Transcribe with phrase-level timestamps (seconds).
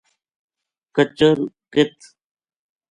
[0.95, 1.37] کچر
[1.73, 1.75] ک